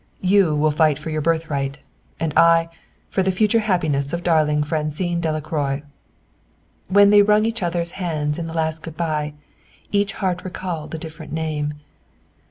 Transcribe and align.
You 0.23 0.55
will 0.55 0.71
fight 0.71 0.97
for 0.97 1.11
your 1.11 1.21
birthright, 1.21 1.77
and 2.19 2.33
I 2.35 2.69
for 3.11 3.21
the 3.21 3.31
future 3.31 3.59
happiness 3.59 4.13
of 4.13 4.23
darling 4.23 4.63
Francine 4.63 5.21
Delacroix." 5.21 5.83
When 6.87 7.11
they 7.11 7.21
wrung 7.21 7.45
each 7.45 7.61
other's 7.61 7.91
hands 8.01 8.39
in 8.39 8.47
the 8.47 8.53
last 8.55 8.81
good 8.81 8.97
bye, 8.97 9.35
"each 9.91 10.13
heart 10.13 10.43
recalled 10.43 10.95
a 10.95 10.97
different 10.97 11.33
name." 11.33 11.75